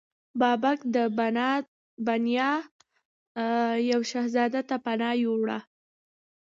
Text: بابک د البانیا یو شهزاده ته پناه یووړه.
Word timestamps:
بابک 0.39 0.79
د 0.93 0.95
البانیا 1.07 2.51
یو 3.91 4.01
شهزاده 4.11 4.61
ته 4.69 4.75
پناه 4.85 5.15
یووړه. 5.23 5.59